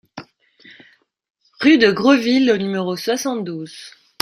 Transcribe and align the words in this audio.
Rue 1.59 1.77
de 1.77 1.91
Grosville 1.91 2.49
au 2.49 2.57
numéro 2.57 2.95
soixante-douze 2.97 3.91